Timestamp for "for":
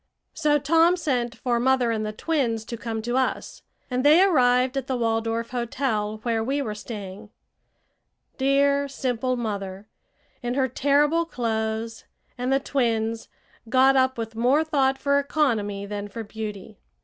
1.35-1.59, 14.97-15.19, 16.07-16.23